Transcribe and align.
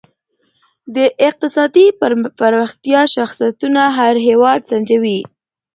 د 0.95 0.97
اقتصادي 1.27 1.85
پرمختیا 2.39 3.01
شاخصونه 3.13 3.81
هر 3.97 4.15
هېواد 4.27 4.59
سنجوي. 4.69 5.19